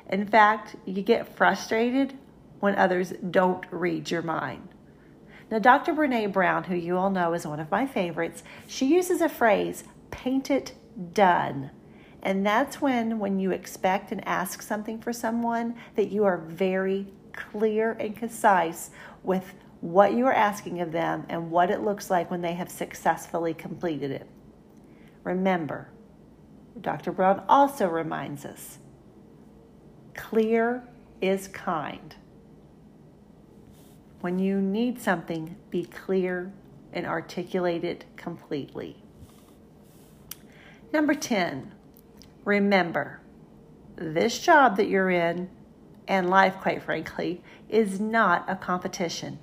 In 0.09 0.27
fact, 0.27 0.77
you 0.85 1.03
get 1.03 1.37
frustrated 1.37 2.19
when 2.61 2.77
others 2.77 3.13
don't 3.31 3.65
read 3.71 4.11
your 4.11 4.23
mind. 4.23 4.69
Now, 5.51 5.59
Dr. 5.59 5.93
Brene 5.93 6.33
Brown, 6.33 6.65
who 6.65 6.75
you 6.75 6.97
all 6.97 7.11
know 7.11 7.35
is 7.35 7.47
one 7.47 7.61
of 7.61 7.71
my 7.71 7.87
favorites, 7.87 8.43
she 8.67 8.87
uses 8.87 9.21
a 9.21 9.29
phrase, 9.29 9.85
paint 10.11 10.51
it 10.51 10.73
done. 11.13 11.71
And 12.23 12.47
that's 12.47 12.81
when, 12.81 13.19
when 13.19 13.41
you 13.41 13.51
expect 13.51 14.13
and 14.13 14.27
ask 14.27 14.63
something 14.63 15.01
for 15.01 15.13
someone, 15.13 15.75
that 15.97 16.11
you 16.11 16.25
are 16.25 16.39
very 16.39 17.07
clear 17.33 17.93
and 17.93 18.17
concise 18.17 18.91
with 19.23 19.55
what 19.81 20.15
you 20.15 20.27
are 20.27 20.33
asking 20.33 20.81
of 20.81 20.93
them 20.93 21.27
and 21.29 21.51
what 21.51 21.71
it 21.71 21.81
looks 21.81 22.09
like 22.11 22.31
when 22.31 22.41
they 22.41 22.53
have 22.53 22.71
successfully 22.71 23.53
completed 23.53 24.13
it. 24.13 24.27
Remember, 25.25 25.91
Dr. 26.81 27.13
Brown 27.13 27.43
also 27.49 27.89
reminds 27.89 28.45
us 28.45 28.79
clear 30.15 30.83
is 31.21 31.49
kind. 31.49 32.17
When 34.21 34.39
you 34.39 34.61
need 34.61 35.01
something, 35.01 35.57
be 35.71 35.85
clear 35.85 36.53
and 36.93 37.07
articulate 37.07 37.85
it 37.85 38.05
completely. 38.17 39.03
Number 40.93 41.15
10, 41.15 41.73
Remember, 42.45 43.21
this 43.95 44.39
job 44.39 44.77
that 44.77 44.89
you're 44.89 45.11
in, 45.11 45.49
and 46.09 46.29
life, 46.29 46.57
quite 46.61 46.83
frankly, 46.83 47.43
is 47.69 48.01
not 48.01 48.45
a 48.49 48.57
competition. 48.57 49.39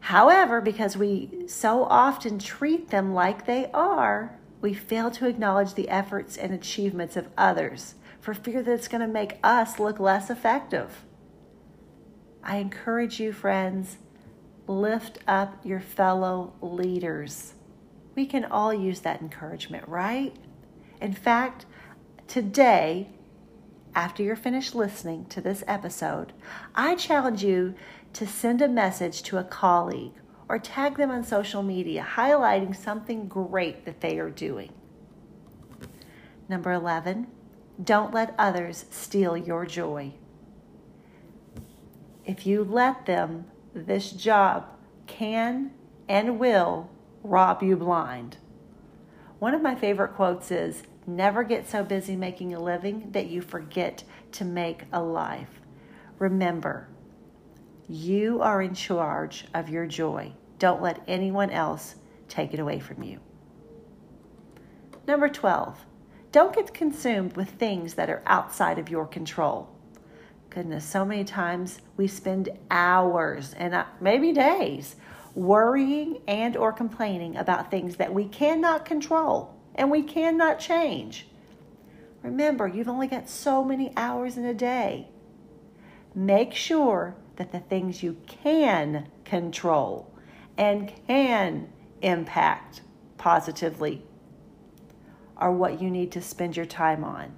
However, 0.00 0.60
because 0.60 0.96
we 0.96 1.46
so 1.46 1.84
often 1.84 2.38
treat 2.38 2.90
them 2.90 3.14
like 3.14 3.46
they 3.46 3.70
are, 3.72 4.37
we 4.60 4.74
fail 4.74 5.10
to 5.12 5.26
acknowledge 5.26 5.74
the 5.74 5.88
efforts 5.88 6.36
and 6.36 6.52
achievements 6.52 7.16
of 7.16 7.28
others 7.36 7.94
for 8.20 8.34
fear 8.34 8.62
that 8.62 8.72
it's 8.72 8.88
going 8.88 9.00
to 9.00 9.06
make 9.06 9.38
us 9.42 9.78
look 9.78 10.00
less 10.00 10.30
effective. 10.30 11.04
I 12.42 12.56
encourage 12.56 13.20
you, 13.20 13.32
friends, 13.32 13.98
lift 14.66 15.18
up 15.26 15.64
your 15.64 15.80
fellow 15.80 16.54
leaders. 16.60 17.54
We 18.14 18.26
can 18.26 18.44
all 18.44 18.74
use 18.74 19.00
that 19.00 19.20
encouragement, 19.20 19.86
right? 19.88 20.34
In 21.00 21.12
fact, 21.12 21.66
Today, 22.28 23.08
after 23.94 24.22
you're 24.22 24.36
finished 24.36 24.74
listening 24.74 25.24
to 25.30 25.40
this 25.40 25.64
episode, 25.66 26.34
I 26.74 26.94
challenge 26.94 27.42
you 27.42 27.74
to 28.12 28.26
send 28.26 28.60
a 28.60 28.68
message 28.68 29.22
to 29.22 29.38
a 29.38 29.44
colleague 29.44 30.12
or 30.48 30.58
tag 30.58 30.96
them 30.96 31.10
on 31.10 31.24
social 31.24 31.62
media 31.62 32.06
highlighting 32.16 32.74
something 32.74 33.28
great 33.28 33.84
that 33.84 34.00
they 34.00 34.18
are 34.18 34.30
doing. 34.30 34.72
Number 36.48 36.72
11, 36.72 37.26
don't 37.82 38.14
let 38.14 38.34
others 38.38 38.86
steal 38.90 39.36
your 39.36 39.66
joy. 39.66 40.12
If 42.24 42.46
you 42.46 42.64
let 42.64 43.06
them, 43.06 43.46
this 43.74 44.10
job 44.10 44.66
can 45.06 45.72
and 46.08 46.38
will 46.38 46.90
rob 47.22 47.62
you 47.62 47.76
blind. 47.76 48.38
One 49.38 49.54
of 49.54 49.62
my 49.62 49.74
favorite 49.74 50.14
quotes 50.14 50.50
is 50.50 50.82
Never 51.08 51.42
get 51.42 51.66
so 51.66 51.84
busy 51.84 52.16
making 52.16 52.52
a 52.52 52.60
living 52.60 53.12
that 53.12 53.28
you 53.28 53.40
forget 53.40 54.04
to 54.32 54.44
make 54.44 54.82
a 54.92 55.02
life. 55.02 55.62
Remember, 56.18 56.88
you 57.88 58.42
are 58.42 58.60
in 58.60 58.74
charge 58.74 59.46
of 59.54 59.68
your 59.68 59.86
joy. 59.86 60.32
Don't 60.58 60.82
let 60.82 61.02
anyone 61.08 61.50
else 61.50 61.94
take 62.28 62.52
it 62.52 62.60
away 62.60 62.78
from 62.78 63.02
you. 63.02 63.20
Number 65.06 65.28
12, 65.28 65.86
don't 66.30 66.54
get 66.54 66.74
consumed 66.74 67.36
with 67.36 67.48
things 67.50 67.94
that 67.94 68.10
are 68.10 68.22
outside 68.26 68.78
of 68.78 68.90
your 68.90 69.06
control. 69.06 69.70
Goodness, 70.50 70.84
so 70.84 71.04
many 71.04 71.24
times 71.24 71.80
we 71.96 72.06
spend 72.06 72.50
hours 72.70 73.54
and 73.54 73.74
uh, 73.74 73.84
maybe 74.00 74.32
days 74.32 74.96
worrying 75.34 76.20
and 76.26 76.56
or 76.56 76.72
complaining 76.72 77.36
about 77.36 77.70
things 77.70 77.96
that 77.96 78.12
we 78.12 78.24
cannot 78.24 78.84
control 78.84 79.54
and 79.74 79.90
we 79.90 80.02
cannot 80.02 80.58
change. 80.58 81.26
Remember, 82.22 82.66
you've 82.66 82.88
only 82.88 83.06
got 83.06 83.28
so 83.28 83.64
many 83.64 83.92
hours 83.96 84.36
in 84.36 84.44
a 84.44 84.52
day. 84.52 85.08
Make 86.14 86.52
sure 86.54 87.14
that 87.38 87.52
the 87.52 87.60
things 87.60 88.02
you 88.02 88.16
can 88.26 89.08
control 89.24 90.12
and 90.58 90.92
can 91.06 91.68
impact 92.02 92.82
positively 93.16 94.04
are 95.36 95.52
what 95.52 95.80
you 95.80 95.90
need 95.90 96.12
to 96.12 96.20
spend 96.20 96.56
your 96.56 96.66
time 96.66 97.04
on. 97.04 97.32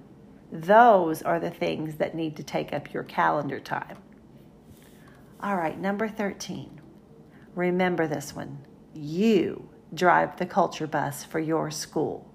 Those 0.51 1.21
are 1.21 1.39
the 1.39 1.51
things 1.51 1.95
that 1.95 2.15
need 2.15 2.35
to 2.35 2.43
take 2.43 2.73
up 2.73 2.93
your 2.93 3.03
calendar 3.03 3.59
time. 3.59 3.97
All 5.39 5.55
right, 5.55 5.79
number 5.79 6.09
13. 6.09 6.81
Remember 7.55 8.07
this 8.07 8.35
one. 8.35 8.65
You 8.93 9.69
drive 9.93 10.37
the 10.37 10.45
culture 10.45 10.87
bus 10.87 11.23
for 11.23 11.39
your 11.39 11.71
school. 11.71 12.31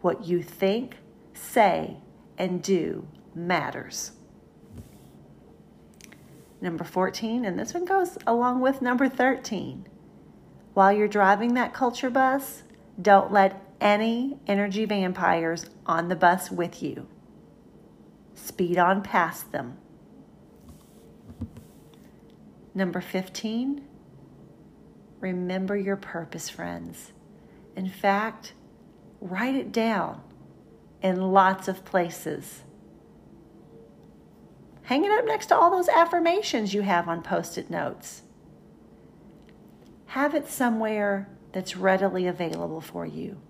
What 0.00 0.26
you 0.26 0.42
think, 0.42 0.96
say, 1.34 1.98
and 2.36 2.62
do 2.62 3.06
matters. 3.34 4.12
Number 6.60 6.84
14, 6.84 7.44
and 7.44 7.58
this 7.58 7.74
one 7.74 7.84
goes 7.84 8.16
along 8.26 8.60
with 8.60 8.80
number 8.80 9.08
13. 9.08 9.86
While 10.74 10.92
you're 10.92 11.08
driving 11.08 11.54
that 11.54 11.74
culture 11.74 12.10
bus, 12.10 12.62
don't 13.00 13.32
let 13.32 13.62
any 13.80 14.38
energy 14.46 14.84
vampires 14.84 15.66
on 15.84 16.08
the 16.08 16.16
bus 16.16 16.50
with 16.50 16.82
you. 16.82 17.06
Speed 18.34 18.78
on 18.78 19.02
past 19.02 19.52
them. 19.52 19.78
Number 22.74 23.00
15, 23.00 23.86
remember 25.20 25.76
your 25.76 25.96
purpose, 25.96 26.50
friends. 26.50 27.12
In 27.74 27.88
fact, 27.88 28.52
write 29.20 29.54
it 29.54 29.72
down 29.72 30.22
in 31.02 31.32
lots 31.32 31.68
of 31.68 31.84
places. 31.84 32.62
Hang 34.86 35.04
it 35.04 35.10
up 35.10 35.24
next 35.26 35.46
to 35.46 35.56
all 35.56 35.72
those 35.72 35.88
affirmations 35.88 36.72
you 36.72 36.82
have 36.82 37.08
on 37.08 37.20
post 37.20 37.58
it 37.58 37.68
notes. 37.68 38.22
Have 40.06 40.32
it 40.32 40.48
somewhere 40.48 41.28
that's 41.50 41.76
readily 41.76 42.28
available 42.28 42.80
for 42.80 43.04
you, 43.04 43.40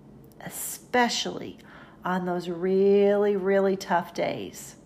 especially 0.41 1.59
on 2.03 2.25
those 2.25 2.49
really, 2.49 3.37
really 3.37 3.77
tough 3.77 4.15
days. 4.15 4.77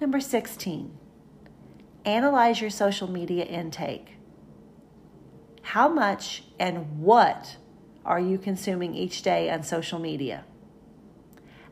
Number 0.00 0.20
16, 0.20 0.96
analyze 2.04 2.60
your 2.60 2.70
social 2.70 3.10
media 3.10 3.46
intake. 3.46 4.14
How 5.62 5.88
much 5.88 6.44
and 6.56 7.00
what 7.00 7.56
are 8.04 8.20
you 8.20 8.38
consuming 8.38 8.94
each 8.94 9.22
day 9.22 9.50
on 9.50 9.64
social 9.64 9.98
media? 9.98 10.44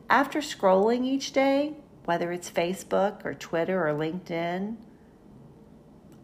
After 0.09 0.39
scrolling 0.39 1.05
each 1.05 1.31
day, 1.31 1.75
whether 2.07 2.31
it's 2.31 2.49
Facebook 2.49 3.25
or 3.25 3.33
Twitter 3.33 3.85
or 3.85 3.91
LinkedIn, 3.91 4.77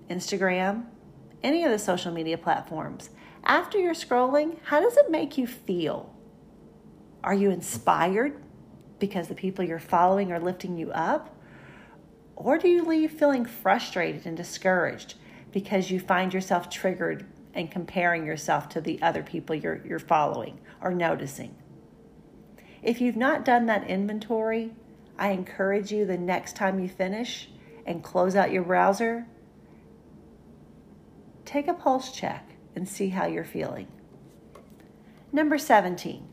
Instagram, 0.10 0.86
any 1.44 1.66
of 1.66 1.72
the 1.72 1.78
social 1.78 2.14
media 2.14 2.38
platforms, 2.38 3.10
after 3.44 3.78
you're 3.78 3.94
scrolling, 3.94 4.56
how 4.64 4.80
does 4.80 4.96
it 4.96 5.12
make 5.12 5.38
you 5.38 5.46
feel? 5.46 6.16
Are 7.22 7.34
you 7.34 7.50
inspired 7.50 8.42
because 8.98 9.28
the 9.28 9.36
people 9.36 9.66
you're 9.66 9.78
following 9.78 10.32
are 10.32 10.40
lifting 10.40 10.78
you 10.78 10.90
up? 10.94 11.36
Or 12.38 12.58
do 12.58 12.70
you 12.70 12.86
leave 12.86 13.12
feeling 13.12 13.44
frustrated 13.44 14.26
and 14.26 14.38
discouraged 14.38 15.16
because 15.52 15.92
you 15.92 16.00
find 16.00 16.34
yourself 16.34 16.70
triggered 16.70 17.26
and 17.54 17.70
comparing 17.70 18.26
yourself 18.26 18.70
to 18.70 18.80
the 18.80 19.02
other 19.02 19.22
people 19.22 19.54
you're, 19.54 19.86
you're 19.86 20.00
following 20.00 20.62
or 20.82 20.94
noticing? 20.94 21.56
If 22.82 23.02
you've 23.02 23.18
not 23.18 23.44
done 23.44 23.66
that 23.66 23.90
inventory, 23.90 24.72
I 25.24 25.30
encourage 25.30 25.90
you 25.90 26.06
the 26.06 26.18
next 26.18 26.58
time 26.58 26.82
you 26.82 26.90
finish 26.90 27.48
and 27.86 28.04
close 28.04 28.36
out 28.36 28.52
your 28.52 28.64
browser, 28.64 29.26
take 31.46 31.70
a 31.70 31.74
pulse 31.74 32.12
check 32.12 32.58
and 32.76 32.86
see 32.86 33.08
how 33.08 33.28
you're 33.28 33.46
feeling. 33.46 33.88
Number 35.32 35.58
17, 35.58 36.28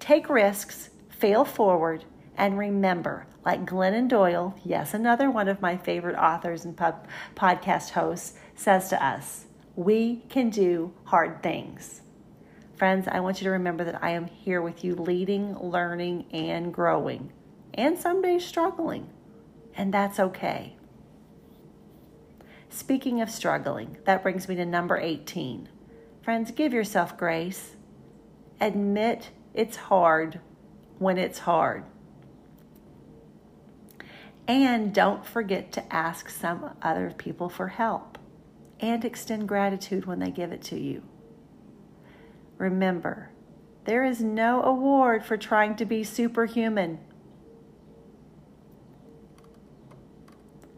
take 0.00 0.28
risks, 0.28 0.90
fail 1.08 1.44
forward, 1.44 2.04
and 2.36 2.58
remember, 2.58 3.28
like 3.44 3.64
Glennon 3.64 4.08
Doyle, 4.08 4.58
yes, 4.64 4.92
another 4.92 5.30
one 5.30 5.46
of 5.46 5.62
my 5.62 5.76
favorite 5.76 6.16
authors 6.16 6.64
and 6.64 6.76
pub- 6.76 7.06
podcast 7.36 7.90
hosts, 7.90 8.36
says 8.56 8.88
to 8.88 9.06
us, 9.06 9.44
we 9.76 10.24
can 10.28 10.50
do 10.50 10.92
hard 11.04 11.44
things. 11.44 12.00
Friends, 12.74 13.06
I 13.06 13.20
want 13.20 13.40
you 13.40 13.44
to 13.44 13.52
remember 13.52 13.84
that 13.84 14.02
I 14.02 14.10
am 14.10 14.26
here 14.26 14.62
with 14.62 14.82
you, 14.82 14.96
leading, 14.96 15.56
learning, 15.60 16.26
and 16.32 16.74
growing 16.74 17.30
and 17.76 17.98
some 17.98 18.22
days 18.22 18.44
struggling, 18.44 19.08
and 19.74 19.92
that's 19.92 20.18
okay. 20.18 20.76
Speaking 22.68 23.20
of 23.20 23.30
struggling, 23.30 23.98
that 24.04 24.22
brings 24.22 24.48
me 24.48 24.56
to 24.56 24.66
number 24.66 24.96
18. 24.96 25.68
Friends, 26.22 26.50
give 26.50 26.72
yourself 26.72 27.16
grace. 27.16 27.76
Admit 28.60 29.30
it's 29.54 29.76
hard 29.76 30.40
when 30.98 31.18
it's 31.18 31.40
hard. 31.40 31.84
And 34.48 34.94
don't 34.94 35.26
forget 35.26 35.72
to 35.72 35.94
ask 35.94 36.28
some 36.28 36.76
other 36.82 37.12
people 37.16 37.48
for 37.48 37.68
help 37.68 38.18
and 38.80 39.04
extend 39.04 39.48
gratitude 39.48 40.06
when 40.06 40.18
they 40.18 40.30
give 40.30 40.52
it 40.52 40.62
to 40.62 40.78
you. 40.78 41.02
Remember, 42.58 43.30
there 43.84 44.04
is 44.04 44.20
no 44.20 44.62
award 44.62 45.24
for 45.24 45.36
trying 45.36 45.76
to 45.76 45.84
be 45.84 46.04
superhuman. 46.04 46.98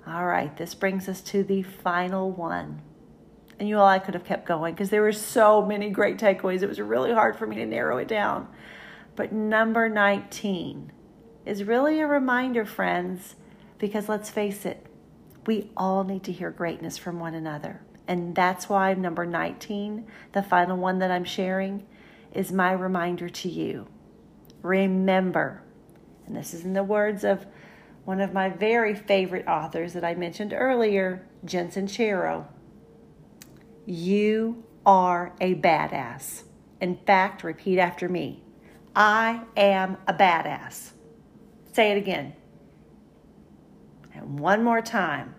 All 0.09 0.25
right, 0.25 0.57
this 0.57 0.75
brings 0.75 1.07
us 1.07 1.21
to 1.23 1.43
the 1.45 1.63
final 1.63 2.31
one. 2.31 2.81
And 3.59 3.69
you 3.69 3.79
all, 3.79 3.87
I 3.87 3.99
could 3.99 4.15
have 4.15 4.25
kept 4.25 4.47
going 4.47 4.73
because 4.73 4.89
there 4.89 5.03
were 5.03 5.13
so 5.13 5.65
many 5.65 5.91
great 5.91 6.17
takeaways. 6.17 6.63
It 6.63 6.69
was 6.69 6.81
really 6.81 7.13
hard 7.13 7.37
for 7.37 7.47
me 7.47 7.57
to 7.57 7.67
narrow 7.67 7.99
it 7.99 8.09
down. 8.09 8.49
But 9.17 9.33
number 9.33 9.89
19 9.89 10.93
is 11.45 11.65
really 11.65 12.01
a 12.01 12.07
reminder, 12.07 12.65
friends, 12.65 13.35
because 13.79 14.09
let's 14.09 14.31
face 14.31 14.65
it, 14.65 14.87
we 15.47 15.71
all 15.77 16.05
need 16.05 16.23
to 16.25 16.33
hear 16.33 16.51
greatness 16.51 16.97
from 16.97 17.21
one 17.21 17.35
another. 17.35 17.83
And 18.07 18.35
that's 18.35 18.69
why 18.69 18.95
number 18.95 19.27
19, 19.27 20.07
the 20.33 20.43
final 20.43 20.79
one 20.79 21.01
that 21.01 21.11
I'm 21.11 21.25
sharing, 21.25 21.85
is 22.33 22.51
my 22.51 22.73
reminder 22.73 23.29
to 23.29 23.49
you. 23.51 23.89
Remember, 24.63 25.63
and 26.27 26.35
this 26.35 26.55
is 26.55 26.65
in 26.65 26.73
the 26.73 26.83
words 26.83 27.25
of 27.25 27.45
one 28.09 28.23
of 28.23 28.33
my 28.33 28.49
very 28.49 28.95
favorite 28.95 29.47
authors 29.47 29.93
that 29.93 30.03
I 30.03 30.15
mentioned 30.15 30.55
earlier, 30.57 31.27
Jen 31.45 31.69
Sincero. 31.69 32.47
You 33.85 34.65
are 34.87 35.35
a 35.43 35.57
badass. 35.57 36.45
In 36.81 36.97
fact, 36.97 37.45
repeat 37.45 37.79
after 37.79 38.09
me 38.09 38.43
I 38.97 39.43
am 39.59 39.99
a 40.07 40.15
badass. 40.15 40.93
Say 41.75 41.93
it 41.93 41.99
again. 41.99 42.33
And 44.15 44.41
one 44.41 44.65
more 44.65 44.81
time. 44.81 45.35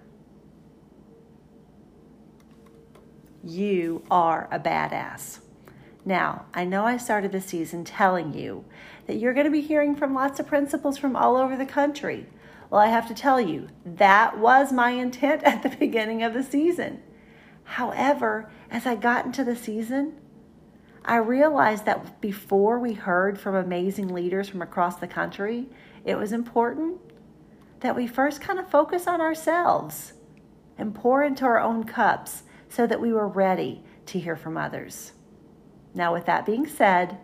You 3.43 4.03
are 4.11 4.47
a 4.51 4.59
badass. 4.59 5.39
Now, 6.05 6.45
I 6.53 6.65
know 6.65 6.85
I 6.85 6.97
started 6.97 7.31
the 7.31 7.41
season 7.41 7.83
telling 7.83 8.35
you 8.35 8.63
that 9.07 9.17
you're 9.17 9.33
going 9.33 9.47
to 9.47 9.51
be 9.51 9.61
hearing 9.61 9.95
from 9.95 10.13
lots 10.13 10.39
of 10.39 10.45
principals 10.45 10.99
from 10.99 11.15
all 11.15 11.35
over 11.35 11.57
the 11.57 11.65
country. 11.65 12.27
Well, 12.69 12.81
I 12.81 12.87
have 12.87 13.07
to 13.07 13.13
tell 13.13 13.41
you, 13.41 13.69
that 13.85 14.37
was 14.37 14.71
my 14.71 14.91
intent 14.91 15.43
at 15.45 15.63
the 15.63 15.69
beginning 15.69 16.23
of 16.23 16.33
the 16.33 16.43
season. 16.43 17.01
However, 17.63 18.49
as 18.69 18.85
I 18.85 18.95
got 18.95 19.25
into 19.25 19.43
the 19.43 19.55
season, 19.55 20.15
I 21.05 21.17
realized 21.17 21.85
that 21.85 22.21
before 22.21 22.79
we 22.79 22.93
heard 22.93 23.39
from 23.39 23.55
amazing 23.55 24.09
leaders 24.09 24.49
from 24.49 24.61
across 24.61 24.97
the 24.97 25.07
country, 25.07 25.67
it 26.05 26.15
was 26.15 26.31
important 26.31 26.99
that 27.79 27.95
we 27.95 28.05
first 28.05 28.41
kind 28.41 28.59
of 28.59 28.69
focus 28.69 29.07
on 29.07 29.21
ourselves 29.21 30.13
and 30.77 30.93
pour 30.93 31.23
into 31.23 31.45
our 31.45 31.59
own 31.59 31.83
cups 31.83 32.43
so 32.67 32.85
that 32.85 33.01
we 33.01 33.11
were 33.11 33.27
ready 33.27 33.83
to 34.05 34.19
hear 34.19 34.35
from 34.35 34.57
others. 34.57 35.13
Now, 35.93 36.13
with 36.13 36.25
that 36.25 36.45
being 36.45 36.67
said, 36.67 37.17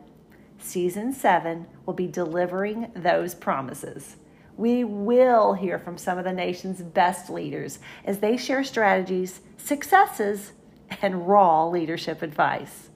season 0.58 1.14
seven 1.14 1.68
will 1.86 1.94
be 1.94 2.08
delivering 2.08 2.92
those 2.96 3.36
promises 3.36 4.18
we 4.58 4.84
will 4.84 5.54
hear 5.54 5.80
from 5.80 5.98
some 5.98 6.18
of 6.18 6.24
the 6.24 6.34
nation's 6.34 6.82
best 6.82 7.30
leaders 7.30 7.80
as 8.06 8.20
they 8.20 8.38
share 8.38 8.64
strategies, 8.64 9.42
successes, 9.58 10.54
and 11.02 11.28
raw 11.28 11.68
leadership 11.68 12.22
advice. 12.22 12.90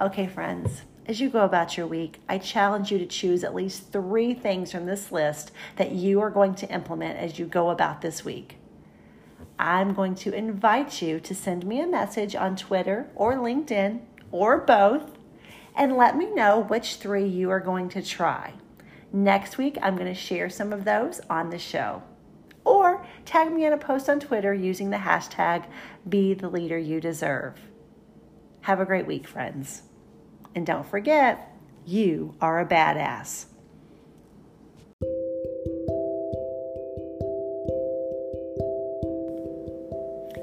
Okay, 0.00 0.26
friends, 0.26 0.82
as 1.06 1.20
you 1.20 1.30
go 1.30 1.44
about 1.44 1.76
your 1.76 1.86
week, 1.86 2.20
I 2.28 2.38
challenge 2.38 2.92
you 2.92 2.98
to 2.98 3.06
choose 3.06 3.42
at 3.42 3.54
least 3.54 3.92
three 3.92 4.34
things 4.34 4.70
from 4.70 4.86
this 4.86 5.10
list 5.10 5.52
that 5.76 5.92
you 5.92 6.20
are 6.20 6.30
going 6.30 6.54
to 6.56 6.68
implement 6.70 7.18
as 7.18 7.38
you 7.38 7.46
go 7.46 7.70
about 7.70 8.00
this 8.00 8.24
week. 8.24 8.56
I'm 9.58 9.94
going 9.94 10.14
to 10.16 10.32
invite 10.32 11.02
you 11.02 11.18
to 11.20 11.34
send 11.34 11.66
me 11.66 11.80
a 11.80 11.86
message 11.86 12.36
on 12.36 12.56
Twitter 12.56 13.08
or 13.14 13.34
LinkedIn 13.34 14.00
or 14.30 14.58
both 14.58 15.18
and 15.74 15.96
let 15.96 16.16
me 16.16 16.32
know 16.32 16.60
which 16.60 16.96
three 16.96 17.26
you 17.26 17.50
are 17.50 17.60
going 17.60 17.88
to 17.90 18.02
try. 18.02 18.52
Next 19.12 19.56
week, 19.56 19.78
I'm 19.80 19.96
going 19.96 20.12
to 20.12 20.20
share 20.20 20.50
some 20.50 20.72
of 20.72 20.84
those 20.84 21.20
on 21.30 21.50
the 21.50 21.58
show. 21.58 22.02
Or 22.64 23.06
tag 23.24 23.50
me 23.50 23.64
in 23.64 23.72
a 23.72 23.78
post 23.78 24.10
on 24.10 24.20
Twitter 24.20 24.52
using 24.52 24.90
the 24.90 24.98
hashtag 24.98 25.64
Be 26.06 26.34
the 26.34 26.50
Leader 26.50 26.76
You 26.76 27.00
Deserve. 27.00 27.58
Have 28.62 28.80
a 28.80 28.84
great 28.84 29.06
week, 29.06 29.26
friends. 29.26 29.82
And 30.54 30.66
don't 30.66 30.86
forget, 30.86 31.56
you 31.86 32.34
are 32.42 32.60
a 32.60 32.66
badass. 32.66 33.46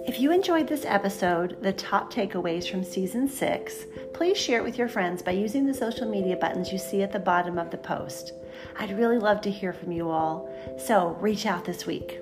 If 0.08 0.20
you 0.20 0.32
enjoyed 0.32 0.68
this 0.68 0.86
episode, 0.86 1.62
the 1.62 1.74
top 1.74 2.12
takeaways 2.12 2.70
from 2.70 2.84
season 2.84 3.28
six, 3.28 3.86
please 4.14 4.38
share 4.38 4.60
it 4.60 4.64
with 4.64 4.78
your 4.78 4.88
friends 4.88 5.22
by 5.22 5.32
using 5.32 5.66
the 5.66 5.74
social 5.74 6.10
media 6.10 6.38
buttons 6.38 6.72
you 6.72 6.78
see 6.78 7.04
at 7.04 7.12
the 7.12 7.20
bottom 7.20 7.60
of 7.60 7.70
the 7.70 7.78
post. 7.78 8.34
I'd 8.78 8.98
really 8.98 9.20
love 9.20 9.42
to 9.42 9.52
hear 9.52 9.74
from 9.74 9.92
you 9.92 10.10
all, 10.10 10.50
so 10.78 11.18
reach 11.20 11.46
out 11.46 11.66
this 11.66 11.86
week. 11.86 12.20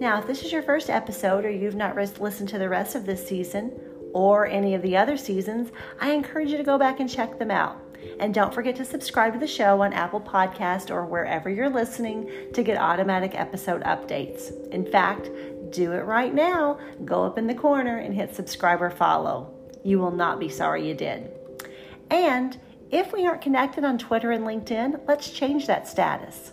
Now, 0.00 0.18
if 0.18 0.26
this 0.26 0.42
is 0.42 0.52
your 0.52 0.62
first 0.62 0.88
episode 0.88 1.44
or 1.44 1.50
you've 1.50 1.74
not 1.74 1.96
listened 1.96 2.48
to 2.50 2.58
the 2.58 2.68
rest 2.68 2.94
of 2.94 3.04
this 3.04 3.26
season 3.26 3.78
or 4.12 4.46
any 4.46 4.74
of 4.74 4.82
the 4.82 4.96
other 4.96 5.16
seasons, 5.16 5.70
I 6.00 6.12
encourage 6.12 6.50
you 6.50 6.56
to 6.56 6.62
go 6.62 6.78
back 6.78 7.00
and 7.00 7.08
check 7.08 7.38
them 7.38 7.50
out. 7.50 7.78
And 8.18 8.32
don't 8.32 8.54
forget 8.54 8.76
to 8.76 8.84
subscribe 8.84 9.34
to 9.34 9.38
the 9.38 9.46
show 9.46 9.82
on 9.82 9.92
Apple 9.92 10.20
Podcast 10.20 10.90
or 10.90 11.04
wherever 11.04 11.50
you're 11.50 11.68
listening 11.68 12.30
to 12.54 12.62
get 12.62 12.78
automatic 12.78 13.34
episode 13.34 13.82
updates. 13.82 14.50
In 14.70 14.90
fact, 14.90 15.28
do 15.70 15.92
it 15.92 16.04
right 16.04 16.32
now. 16.32 16.78
Go 17.04 17.24
up 17.24 17.36
in 17.36 17.46
the 17.46 17.54
corner 17.54 17.98
and 17.98 18.14
hit 18.14 18.34
subscribe 18.34 18.80
or 18.80 18.90
follow. 18.90 19.54
You 19.84 19.98
will 19.98 20.10
not 20.10 20.40
be 20.40 20.48
sorry 20.48 20.88
you 20.88 20.94
did. 20.94 21.30
And 22.10 22.58
if 22.90 23.12
we 23.12 23.26
aren't 23.26 23.42
connected 23.42 23.84
on 23.84 23.98
Twitter 23.98 24.32
and 24.32 24.44
LinkedIn, 24.44 25.00
let's 25.06 25.30
change 25.30 25.66
that 25.66 25.86
status. 25.86 26.52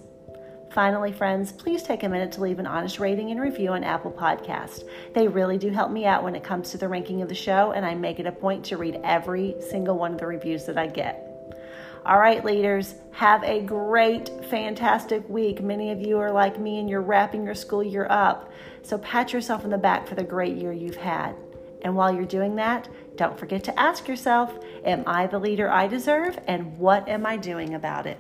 Finally, 0.72 1.12
friends, 1.12 1.52
please 1.52 1.82
take 1.82 2.04
a 2.04 2.10
minute 2.10 2.32
to 2.34 2.42
leave 2.42 2.60
an 2.60 2.68
honest 2.68 3.00
rating 3.00 3.32
and 3.32 3.42
review 3.42 3.72
on 3.72 3.84
Apple 3.84 4.12
Podcast. 4.12 4.88
They 5.16 5.28
really 5.28 5.58
do 5.58 5.70
help 5.70 5.90
me 5.90 6.06
out 6.06 6.24
when 6.24 6.36
it 6.36 6.44
comes 6.44 6.70
to 6.70 6.78
the 6.78 6.88
ranking 6.88 7.24
of 7.24 7.30
the 7.30 7.36
show, 7.36 7.72
and 7.72 7.84
I 7.84 7.96
make 7.96 8.20
it 8.20 8.28
a 8.28 8.32
point 8.32 8.66
to 8.66 8.78
read 8.78 9.00
every 9.04 9.56
single 9.72 9.98
one 9.98 10.14
of 10.14 10.20
the 10.20 10.28
reviews 10.28 10.66
that 10.66 10.78
I 10.78 10.86
get. 10.86 11.24
All 12.06 12.20
right, 12.20 12.46
leaders, 12.46 12.96
have 13.12 13.44
a 13.44 13.62
great, 13.62 14.30
fantastic 14.50 15.28
week. 15.28 15.62
Many 15.64 15.92
of 15.92 16.00
you 16.00 16.20
are 16.20 16.32
like 16.32 16.60
me 16.60 16.80
and 16.80 16.88
you're 16.88 17.02
wrapping 17.02 17.44
your 17.44 17.56
school 17.56 17.84
year 17.84 18.06
up. 18.10 18.52
So 18.84 19.00
pat 19.00 19.34
yourself 19.34 19.64
in 19.64 19.72
the 19.72 19.78
back 19.78 20.08
for 20.08 20.16
the 20.16 20.24
great 20.24 20.56
year 20.56 20.72
you've 20.72 20.96
had. 20.96 21.36
And 21.82 21.96
while 21.96 22.14
you're 22.14 22.26
doing 22.26 22.56
that, 22.58 22.88
don't 23.18 23.38
forget 23.38 23.64
to 23.66 23.80
ask 23.80 24.08
yourself 24.08 24.58
Am 24.86 25.04
I 25.06 25.28
the 25.28 25.40
leader 25.40 25.70
I 25.70 25.88
deserve? 25.88 26.40
And 26.48 26.78
what 26.78 27.10
am 27.10 27.26
I 27.26 27.36
doing 27.36 27.74
about 27.74 28.08
it? 28.08 28.20